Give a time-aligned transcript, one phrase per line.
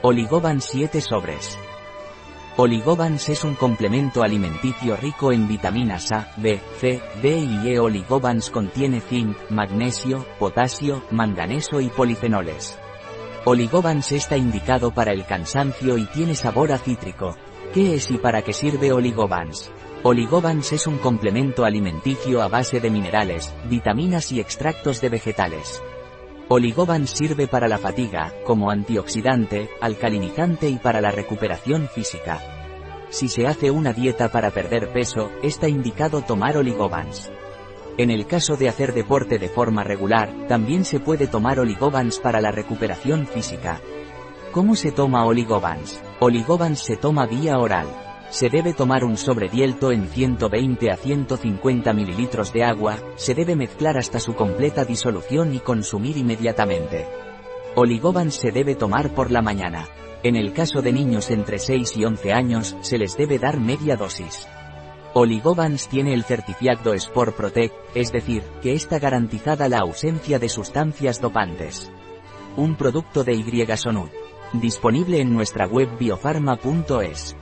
[0.00, 1.58] Oligobans 7 sobres.
[2.56, 7.80] Oligobans es un complemento alimenticio rico en vitaminas A, B, C, D y E.
[7.80, 12.78] Oligobans contiene zinc, magnesio, potasio, manganeso y polifenoles.
[13.44, 17.36] Oligobans está indicado para el cansancio y tiene sabor a cítrico.
[17.74, 19.72] ¿Qué es y para qué sirve Oligobans?
[20.04, 25.82] Oligobans es un complemento alimenticio a base de minerales, vitaminas y extractos de vegetales.
[26.50, 32.40] Oligobans sirve para la fatiga, como antioxidante, alcalinizante y para la recuperación física.
[33.10, 37.30] Si se hace una dieta para perder peso, está indicado tomar oligobans.
[37.98, 42.40] En el caso de hacer deporte de forma regular, también se puede tomar oligobans para
[42.40, 43.82] la recuperación física.
[44.50, 46.02] ¿Cómo se toma oligobans?
[46.18, 48.07] Oligobans se toma vía oral.
[48.30, 53.96] Se debe tomar un sobredielto en 120 a 150 mililitros de agua, se debe mezclar
[53.96, 57.06] hasta su completa disolución y consumir inmediatamente.
[57.74, 59.88] Oligobans se debe tomar por la mañana.
[60.22, 63.96] En el caso de niños entre 6 y 11 años, se les debe dar media
[63.96, 64.46] dosis.
[65.14, 71.20] Oligobans tiene el certificado Sport Protect, es decir, que está garantizada la ausencia de sustancias
[71.20, 71.90] dopantes.
[72.56, 73.66] Un producto de Y
[74.52, 77.36] Disponible en nuestra web biofarma.es.